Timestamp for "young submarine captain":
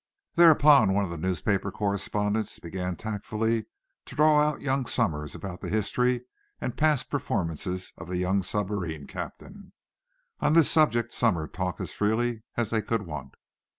8.17-9.73